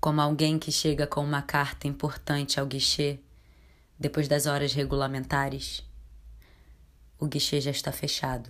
como 0.00 0.18
alguém 0.18 0.58
que 0.58 0.72
chega 0.72 1.06
com 1.06 1.22
uma 1.22 1.42
carta 1.42 1.86
importante 1.86 2.58
ao 2.58 2.64
guichê 2.64 3.20
depois 3.98 4.26
das 4.26 4.46
horas 4.46 4.72
regulamentares. 4.72 5.84
O 7.18 7.26
guichê 7.26 7.60
já 7.60 7.70
está 7.70 7.92
fechado. 7.92 8.48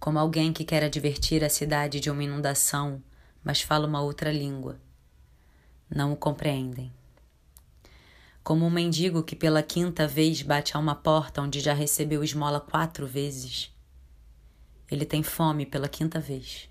Como 0.00 0.18
alguém 0.18 0.52
que 0.52 0.64
quer 0.64 0.82
advertir 0.82 1.44
a 1.44 1.48
cidade 1.48 2.00
de 2.00 2.10
uma 2.10 2.24
inundação, 2.24 3.00
mas 3.44 3.62
fala 3.62 3.86
uma 3.86 4.02
outra 4.02 4.32
língua. 4.32 4.80
Não 5.88 6.12
o 6.12 6.16
compreendem. 6.16 6.92
Como 8.42 8.66
um 8.66 8.70
mendigo 8.70 9.22
que 9.22 9.36
pela 9.36 9.62
quinta 9.62 10.04
vez 10.04 10.42
bate 10.42 10.76
a 10.76 10.80
uma 10.80 10.96
porta 10.96 11.42
onde 11.42 11.60
já 11.60 11.74
recebeu 11.74 12.24
esmola 12.24 12.58
quatro 12.58 13.06
vezes. 13.06 13.72
Ele 14.90 15.04
tem 15.04 15.22
fome 15.22 15.64
pela 15.64 15.88
quinta 15.88 16.18
vez 16.18 16.69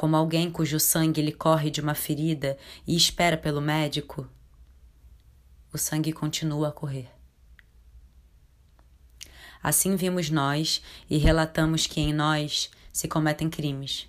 como 0.00 0.16
alguém 0.16 0.50
cujo 0.50 0.80
sangue 0.80 1.20
lhe 1.20 1.30
corre 1.30 1.70
de 1.70 1.78
uma 1.78 1.94
ferida 1.94 2.56
e 2.86 2.96
espera 2.96 3.36
pelo 3.36 3.60
médico, 3.60 4.26
o 5.70 5.76
sangue 5.76 6.10
continua 6.10 6.68
a 6.68 6.72
correr. 6.72 7.10
Assim 9.62 9.96
vimos 9.96 10.30
nós 10.30 10.82
e 11.10 11.18
relatamos 11.18 11.86
que 11.86 12.00
em 12.00 12.14
nós 12.14 12.70
se 12.90 13.08
cometem 13.08 13.50
crimes. 13.50 14.08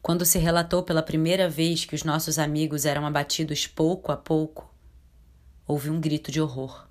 Quando 0.00 0.24
se 0.24 0.38
relatou 0.38 0.84
pela 0.84 1.02
primeira 1.02 1.48
vez 1.48 1.84
que 1.84 1.96
os 1.96 2.04
nossos 2.04 2.38
amigos 2.38 2.84
eram 2.84 3.04
abatidos 3.04 3.66
pouco 3.66 4.12
a 4.12 4.16
pouco, 4.16 4.72
houve 5.66 5.90
um 5.90 6.00
grito 6.00 6.30
de 6.30 6.40
horror. 6.40 6.86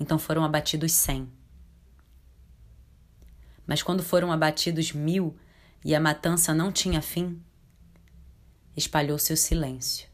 Então 0.00 0.18
foram 0.18 0.42
abatidos 0.42 0.90
cem. 0.90 1.30
Mas 3.70 3.84
quando 3.84 4.02
foram 4.02 4.32
abatidos 4.32 4.90
mil 4.90 5.38
e 5.84 5.94
a 5.94 6.00
matança 6.00 6.52
não 6.52 6.72
tinha 6.72 7.00
fim, 7.00 7.40
espalhou-se 8.76 9.32
o 9.32 9.36
silêncio. 9.36 10.08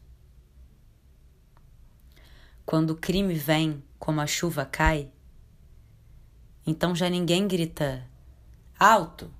Quando 2.63 2.91
o 2.91 2.95
crime 2.95 3.33
vem 3.33 3.83
como 3.97 4.21
a 4.21 4.27
chuva 4.27 4.63
cai, 4.63 5.11
então 6.67 6.95
já 6.95 7.09
ninguém 7.09 7.47
grita 7.47 8.07
alto. 8.77 9.33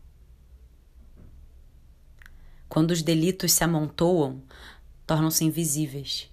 Quando 2.68 2.90
os 2.90 3.04
delitos 3.04 3.52
se 3.52 3.64
amontoam, 3.64 4.42
tornam-se 5.06 5.46
invisíveis. 5.46 6.28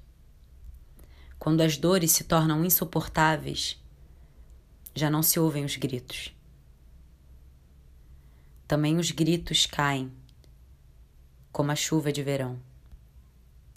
Quando 1.38 1.60
as 1.60 1.77
dores 1.77 2.12
se 2.12 2.24
tornam 2.24 2.64
insuportáveis, 2.64 3.78
já 4.94 5.10
não 5.10 5.22
se 5.22 5.38
ouvem 5.38 5.66
os 5.66 5.77
gritos. 5.77 6.34
Também 8.67 8.97
os 8.97 9.11
gritos 9.11 9.67
caem, 9.67 10.11
como 11.53 11.70
a 11.70 11.77
chuva 11.77 12.11
de 12.11 12.23
verão. 12.23 12.59